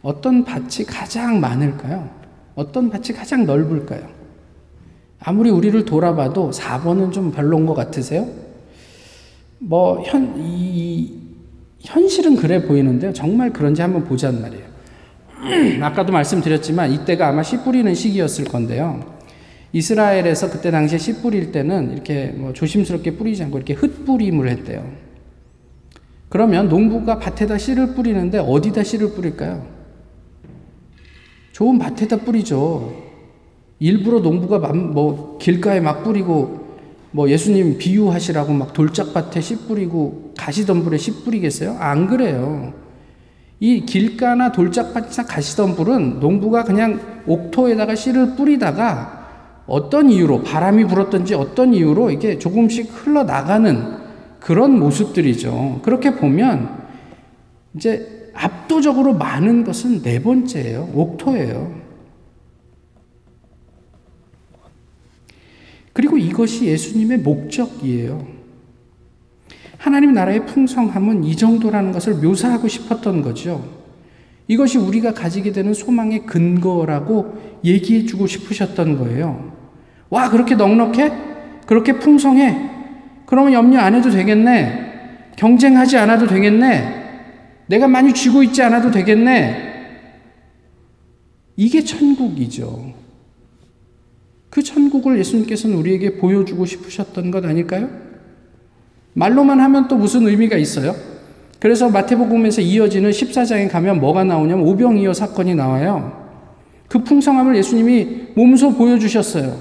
[0.03, 2.07] 어떤 밭이 가장 많을까요?
[2.53, 4.07] 어떤 밭이 가장 넓을까요?
[5.19, 8.44] 아무리 우리를 돌아봐도 4번은 좀 별론 것 같으세요?
[9.67, 11.11] 뭐, 현, 이,
[11.79, 13.13] 현실은 그래 보이는데요.
[13.13, 14.65] 정말 그런지 한번 보자는 말이에요.
[15.83, 19.15] 아까도 말씀드렸지만 이때가 아마 씨 뿌리는 시기였을 건데요.
[19.73, 24.87] 이스라엘에서 그때 당시에 씨 뿌릴 때는 이렇게 뭐 조심스럽게 뿌리지 않고 이렇게 흙뿌림을 했대요.
[26.29, 29.65] 그러면 농부가 밭에다 씨를 뿌리는데 어디다 씨를 뿌릴까요?
[31.51, 33.03] 좋은 밭에다 뿌리죠.
[33.79, 36.64] 일부러 농부가 뭐 길가에 막 뿌리고
[37.15, 41.77] 뭐 예수님 비유하시라고 막 돌짝밭에 씨 뿌리고 가시덤불에 씨 뿌리겠어요?
[41.79, 42.73] 안 그래요.
[43.61, 49.29] 이 길가나 돌짝밭이나 가시덤불은 농부가 그냥 옥토에다가 씨를 뿌리다가
[49.65, 53.95] 어떤 이유로 바람이 불었던지 어떤 이유로 이게 조금씩 흘러나가는
[54.41, 55.79] 그런 모습들이죠.
[55.83, 56.83] 그렇게 보면
[57.77, 60.89] 이제 압도적으로 많은 것은 네 번째예요.
[60.93, 61.84] 옥토예요.
[65.95, 68.27] 그리고 이것이 예수님의 목적이에요.
[69.77, 73.65] 하나님 나라의 풍성함은 이 정도라는 것을 묘사하고 싶었던 거죠.
[74.49, 79.53] 이것이 우리가 가지게 되는 소망의 근거라고 얘기해 주고 싶으셨던 거예요.
[80.09, 81.13] 와, 그렇게 넉넉해?
[81.65, 82.71] 그렇게 풍성해?
[83.25, 85.31] 그러면 염려 안 해도 되겠네.
[85.37, 87.03] 경쟁하지 않아도 되겠네.
[87.67, 89.75] 내가 많이 쥐고 있지 않아도 되겠네.
[91.55, 93.04] 이게 천국이죠.
[94.55, 97.89] 그 천국을 예수님께서는 우리에게 보여주고 싶으셨던 것 아닐까요?
[99.11, 100.95] 말로만 하면 또 무슨 의미가 있어요?
[101.59, 106.23] 그래서 마태복음에서 이어지는 14장에 가면 뭐가 나오냐면 오병이어 사건이 나와요.
[106.87, 109.57] 그 풍성함을 예수님이 몸소 보여주셨어요.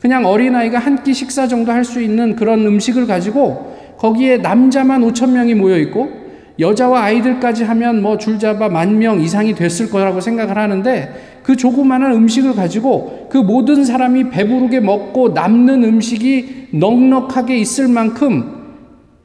[0.00, 5.30] 그냥 어린아이가 한 끼 식사 정도 할 수 있는 그런 음식을 가지고 거기에 남자만 5천
[5.30, 6.08] 명이 모여 있고
[6.60, 12.56] 여자와 아이들까지 하면 뭐 줄잡아 만 명 이상이 됐을 거라고 생각을 하는데 그 조그마한 음식을
[12.56, 18.52] 가지고 그 모든 사람이 배부르게 먹고 남는 음식이 넉넉하게 있을 만큼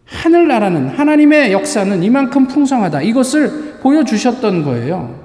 [0.05, 3.01] 하늘나라는 하나님의 역사는 이만큼 풍성하다.
[3.01, 5.15] 이것을 보여주셨던 거예요.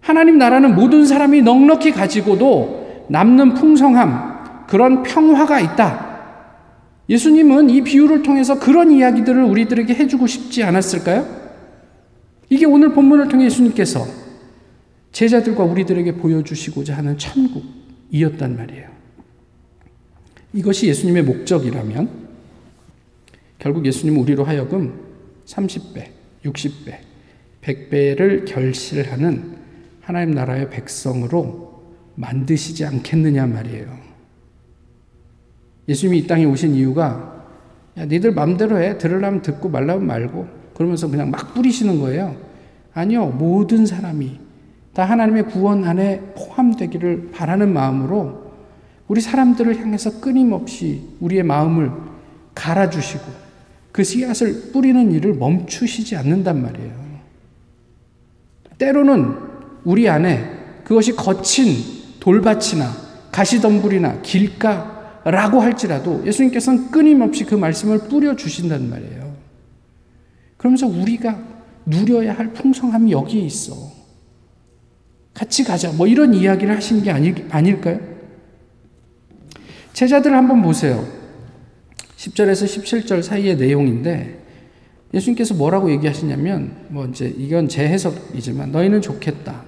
[0.00, 6.18] 하나님 나라는 모든 사람이 넉넉히 가지고도 남는 풍성함, 그런 평화가 있다.
[7.08, 11.24] 예수님은 이 비유를 통해서 그런 이야기들을 우리들에게 해주고 싶지 않았을까요?
[12.50, 14.21] 이게 오늘 본문을 통해 예수님께서
[15.12, 18.90] 제자들과 우리들에게 보여주시고자 하는 천국이었단 말이에요.
[20.54, 22.22] 이것이 예수님의 목적이라면
[23.58, 25.00] 결국 예수님은 우리로 하여금
[25.46, 26.08] 30배,
[26.44, 26.98] 60배,
[27.62, 29.56] 100배를 결실하는
[30.00, 31.82] 하나님 나라의 백성으로
[32.16, 33.98] 만드시지 않겠느냐 말이에요.
[35.88, 37.32] 예수님이 이 땅에 오신 이유가
[37.98, 38.96] 야, 니들 맘대로 해.
[38.96, 40.48] 들으려면 듣고 말라면 말고.
[40.74, 42.36] 그러면서 그냥 막 뿌리시는 거예요.
[42.94, 43.26] 아니요.
[43.26, 44.41] 모든 사람이
[44.94, 48.52] 다 하나님의 구원 안에 포함되기를 바라는 마음으로
[49.08, 51.90] 우리 사람들을 향해서 끊임없이 우리의 마음을
[52.54, 53.24] 갈아주시고
[53.92, 57.02] 그 씨앗을 뿌리는 일을 멈추시지 않는단 말이에요.
[58.78, 59.36] 때로는
[59.84, 61.76] 우리 안에 그것이 거친
[62.20, 62.90] 돌밭이나
[63.30, 69.32] 가시덤불이나 길가 라고 할지라도 예수님께서는 끊임없이 그 말씀을 뿌려주신단 말이에요.
[70.56, 71.38] 그러면서 우리가
[71.86, 73.91] 누려야 할 풍성함이 여기에 있어.
[75.34, 75.92] 같이 가자.
[75.92, 77.98] 뭐 이런 이야기를 하신 게 아닐, 아닐까요?
[79.92, 81.06] 제자들 한번 보세요.
[82.16, 84.40] 10절에서 17절 사이의 내용인데
[85.12, 89.64] 예수님께서 뭐라고 얘기하시냐면 뭐 이제 이건 제 해석이지만 너희는 좋겠다.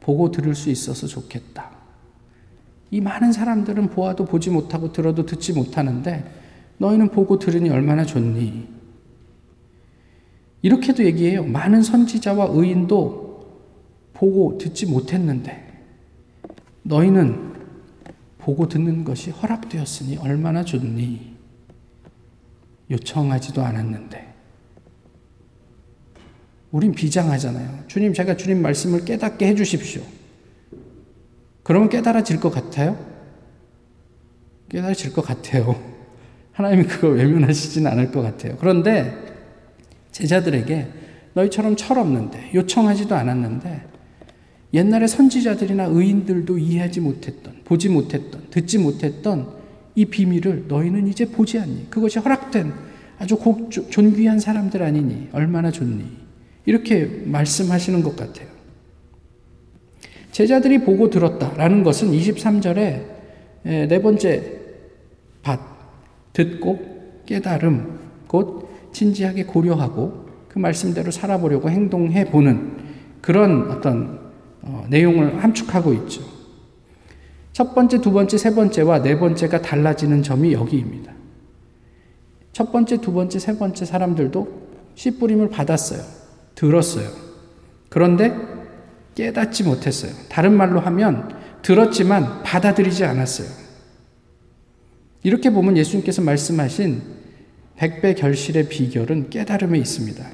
[0.00, 1.70] 보고 들을 수 있어서 좋겠다.
[2.90, 6.24] 이 많은 사람들은 보아도 보지 못하고 들어도 듣지 못하는데
[6.78, 8.68] 너희는 보고 들으니 얼마나 좋니?
[10.62, 11.44] 이렇게도 얘기해요.
[11.44, 13.23] 많은 선지자와 의인도
[14.14, 15.64] 보고 듣지 못했는데
[16.82, 17.54] 너희는
[18.38, 21.34] 보고 듣는 것이 허락되었으니 얼마나 좋니?
[22.90, 24.34] 요청하지도 않았는데.
[26.70, 27.84] 우린 비장하잖아요.
[27.86, 30.02] 주님, 제가 주님 말씀을 깨닫게 해주십시오.
[31.62, 32.98] 그러면 깨달아질 것 같아요?
[34.68, 35.80] 깨달아질 것 같아요.
[36.52, 38.56] 하나님이 그걸 외면하시진 않을 것 같아요.
[38.58, 39.16] 그런데
[40.12, 40.88] 제자들에게
[41.32, 43.93] 너희처럼 철없는데 요청하지도 않았는데
[44.74, 49.48] 옛날에 선지자들이나 의인들도 이해하지 못했던 보지 못했던 듣지 못했던
[49.94, 51.88] 이 비밀을 너희는 이제 보지 않니?
[51.88, 52.72] 그것이 허락된
[53.18, 56.04] 아주 고, 존귀한 사람들 아니니 얼마나 좋니?
[56.66, 58.48] 이렇게 말씀하시는 것 같아요.
[60.32, 63.02] 제자들이 보고 들었다라는 것은 23절에
[63.62, 64.60] 네 번째
[65.42, 65.60] 밭,
[66.32, 72.72] 듣고 깨달음, 곧 진지하게 고려하고 그 말씀대로 살아보려고 행동해 보는
[73.20, 74.23] 그런 어떤 어,
[74.88, 76.22] 내용을 함축하고 있죠.
[77.52, 81.12] 첫 번째, 두 번째, 세 번째와 네 번째가 달라지는 점이 여기입니다.
[82.52, 86.00] 첫 번째, 두 번째, 세 번째 사람들도 씨 뿌림을 받았어요.
[86.54, 87.08] 들었어요.
[87.88, 88.36] 그런데
[89.14, 90.12] 깨닫지 못했어요.
[90.28, 93.48] 다른 말로 하면 들었지만 받아들이지 않았어요.
[95.22, 97.02] 이렇게 보면 예수님께서 말씀하신
[97.76, 100.24] 백배 결실의 비결은 깨달음에 있습니다.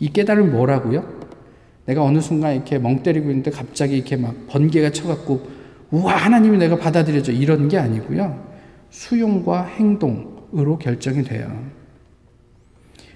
[0.00, 1.17] 이 깨달음이 뭐라고요?
[1.88, 5.48] 내가 어느 순간 이렇게 멍 때리고 있는데 갑자기 이렇게 막 번개가 쳐갖고
[5.90, 8.46] 우와 하나님이 내가 받아들여져 이런 게 아니고요.
[8.90, 11.50] 수용과 행동으로 결정이 돼요.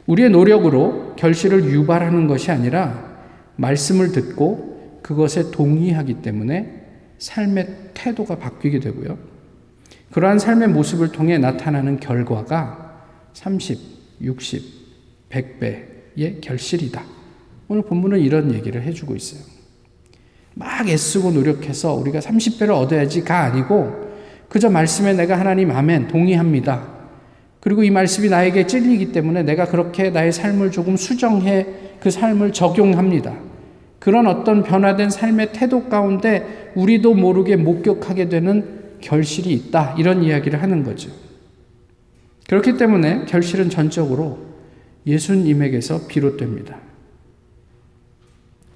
[0.06, 3.12] 우리의 노력으로 결실을 유발하는 것이 아니라
[3.56, 6.86] 말씀을 듣고 그것에 동의하기 때문에
[7.18, 9.18] 삶의 태도가 바뀌게 되고요.
[10.12, 13.02] 그러한 삶의 모습을 통해 나타나는 결과가
[13.34, 13.78] 30,
[14.22, 14.62] 60,
[15.28, 17.21] 100배의 결실이다.
[17.72, 19.40] 오늘 본문은 이런 얘기를 해주고 있어요.
[20.52, 24.12] 막 애쓰고 노력해서 우리가 30배를 얻어야지가 아니고
[24.50, 26.86] 그저 말씀에 내가 하나님 아멘 동의합니다.
[27.60, 31.66] 그리고 이 말씀이 나에게 찔리기 때문에 내가 그렇게 나의 삶을 조금 수정해
[31.98, 33.38] 그 삶을 적용합니다.
[33.98, 39.94] 그런 어떤 변화된 삶의 태도 가운데 우리도 모르게 목격하게 되는 결실이 있다.
[39.96, 41.10] 이런 이야기를 하는 거죠.
[42.48, 44.40] 그렇기 때문에 결실은 전적으로
[45.06, 46.91] 예수님에게서 비롯됩니다.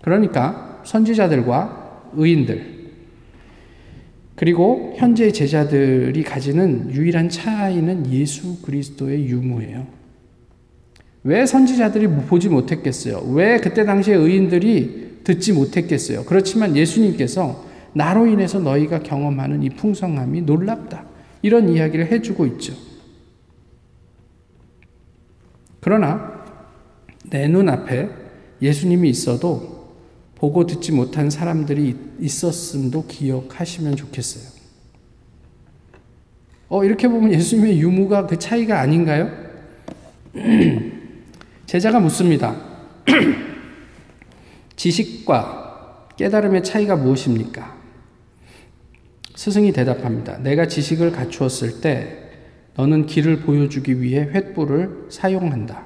[0.03, 2.77] 그러니까 선지자들과 의인들,
[4.37, 9.87] 그리고 현재 제자들이 가지는 유일한 차이는 예수 그리스도의 유무예요.
[11.25, 13.33] 왜 선지자들이 보지 못했겠어요?
[13.33, 16.25] 왜 그때 당시에 의인들이 듣지 못했겠어요?
[16.25, 21.07] 그렇지만 예수님께서 나로 인해서 너희가 경험하는 이 풍성함이 놀랍다.
[21.43, 22.75] 이런 이야기를 해주고 있죠.
[25.81, 26.45] 그러나
[27.31, 28.09] 내 눈앞에
[28.61, 29.76] 예수님이 있어도
[30.37, 34.57] 보고 듣지 못한 사람들이 있었음도 기억하시면 좋겠어요.
[36.69, 39.31] 어, 이렇게 보면 예수님의 유무가 그 차이가 아닌가요?
[41.67, 42.55] 제자가 묻습니다.
[44.77, 47.77] 지식과 깨달음의 차이가 무엇입니까?
[49.35, 50.39] 스승이 대답합니다.
[50.39, 52.31] 내가 지식을 갖추었을 때
[52.75, 55.85] 너는 길을 보여주기 위해 횃불을 사용한다.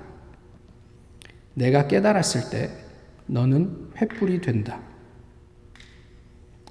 [1.54, 2.70] 내가 깨달았을 때
[3.30, 4.80] 너는 횃불이 된다.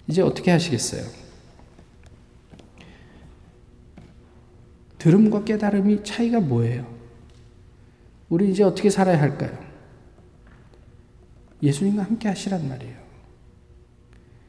[0.08, 1.04] 이제 어떻게 하시겠어요?
[4.98, 6.86] 들음과 깨달음이 차이가 뭐예요?
[8.28, 9.58] 우리 이제 어떻게 살아야 할까요?
[11.64, 13.00] 예수님과 함께 하시란 말이에요.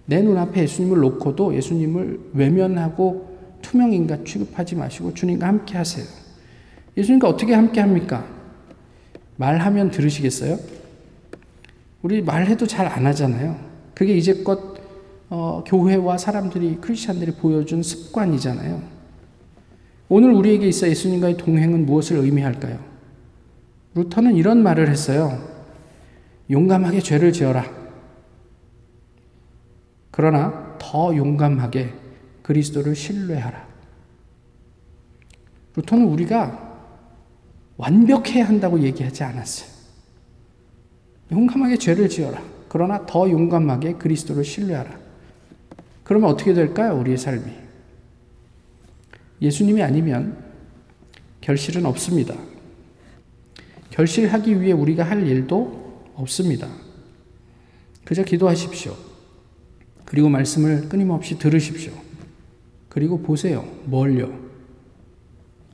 [0.07, 6.05] 내 눈앞에 예수님을 놓고도 예수님을 외면하고 투명인간 취급하지 마시고 주님과 함께 하세요.
[6.97, 8.27] 예수님과 어떻게 함께 합니까?
[9.37, 10.80] 말하면 들으시겠어요?
[12.03, 13.57] 우리 말해도 잘 안 하잖아요.
[13.95, 14.59] 그게 이제껏
[15.29, 18.83] 어, 교회와 사람들이 크리스천들이 보여준 습관이잖아요.
[20.09, 22.79] 오늘 우리에게 있어 예수님과의 동행은 무엇을 의미할까요?
[23.95, 25.39] 루터는 이런 말을 했어요.
[26.51, 27.65] 용감하게 죄를 지어라.
[30.11, 31.95] 그러나 더 용감하게
[32.43, 33.69] 그리스도를 신뢰하라.
[35.77, 36.69] 루터는 우리가
[37.77, 39.70] 완벽해야 한다고 얘기하지 않았어요.
[41.31, 42.43] 용감하게 죄를 지어라.
[42.69, 44.99] 그러나 더 용감하게 그리스도를 신뢰하라.
[46.05, 46.99] 그러면 어떻게 될까요?
[46.99, 47.53] 우리의 삶이.
[49.43, 50.37] 예수님이 아니면
[51.41, 52.35] 결실은 없습니다.
[53.91, 56.69] 결실하기 위해 우리가 할 일도 없습니다.
[58.05, 58.95] 그저 기도하십시오.
[60.05, 61.93] 그리고 말씀을 끊임없이 들으십시오.
[62.89, 63.63] 그리고 보세요.
[63.85, 64.37] 뭘요?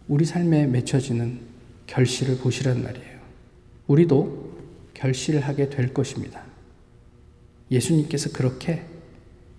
[0.08, 1.40] 우리 삶에 맺혀지는
[1.86, 3.16] 결실을 보시란 말이에요.
[3.86, 4.45] 우리도
[4.96, 6.42] 결실하게 될 것입니다.
[7.70, 8.82] 예수님께서 그렇게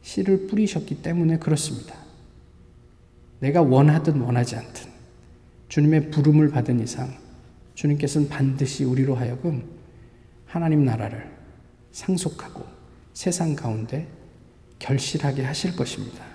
[0.02, 1.96] 씨를 뿌리셨기 때문에 그렇습니다.
[3.40, 4.90] 내가 원하든 원하지 않든
[5.70, 7.16] 주님의 부름을 받은 이상
[7.76, 9.64] 주님께서는 반드시 우리로 하여금
[10.46, 11.30] 하나님 나라를
[11.92, 12.66] 상속하고
[13.14, 14.08] 세상 가운데
[14.80, 16.26] 결실하게 하실 것입니다.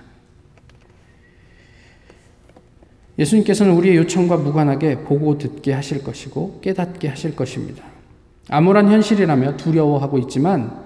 [3.18, 7.91] 예수님께서는 우리의 요청과 무관하게 보고 듣게 하실 것이고 깨닫게 하실 것입니다.
[8.48, 10.82] 암울한 현실이라며 두려워하고 있지만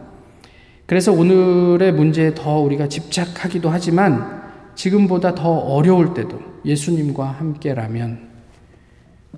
[0.86, 4.42] 그래서 오늘의 문제에 더 우리가 집착하기도 하지만
[4.74, 8.28] 지금보다 더 어려울 때도 예수님과 함께라면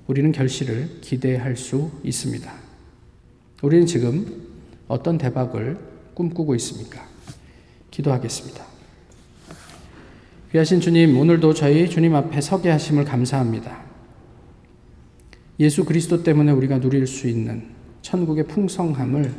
[0.07, 2.51] 우리는 결실을 기대할 수 있습니다.
[3.61, 4.47] 우리는 지금
[4.87, 5.77] 어떤 대박을
[6.13, 7.05] 꿈꾸고 있습니까?
[7.91, 8.63] 기도하겠습니다.
[10.51, 13.83] 귀하신 주님, 오늘도 저희 주님 앞에 서게 하심을 감사합니다.
[15.59, 17.78] 예수 그리스도 때문에 우리가 누릴 수 있는
[18.09, 19.31] 천국의 풍성함을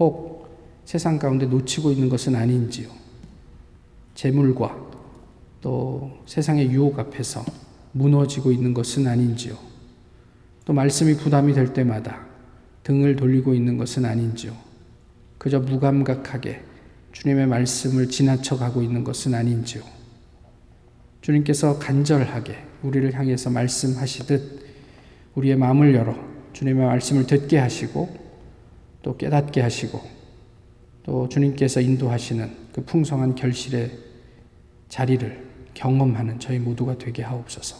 [0.00, 0.48] 혹
[0.84, 2.88] 세상 가운데 놓치고 있는 것은 아닌지요.
[4.14, 4.76] 재물과
[5.60, 7.44] 또 세상의 유혹 앞에서
[7.92, 9.56] 무너지고 있는 것은 아닌지요.
[10.64, 12.26] 또 말씀이 부담이 될 때마다
[12.82, 14.54] 등을 돌리고 있는 것은 아닌지요.
[15.38, 16.62] 그저 무감각하게
[17.12, 19.84] 주님의 말씀을 지나쳐 가고 있는 것은 아닌지요.
[21.20, 24.64] 주님께서 간절하게 우리를 향해서 말씀하시듯
[25.36, 28.08] 우리의 마음을 열어 주님의 말씀을 듣게 하시고
[29.02, 30.00] 또 깨닫게 하시고
[31.02, 33.90] 또 주님께서 인도하시는 그 풍성한 결실의
[34.88, 37.76] 자리를 경험하는 저희 모두가 되게 하옵소서.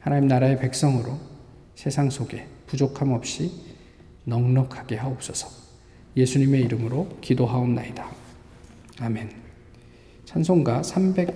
[0.00, 1.18] 하나님 나라의 백성으로
[1.74, 3.52] 세상 속에 부족함 없이
[4.24, 5.48] 넉넉하게 하옵소서.
[6.16, 8.10] 예수님의 이름으로 기도하옵나이다.
[9.00, 9.30] 아멘.
[10.24, 11.30] 찬송가 300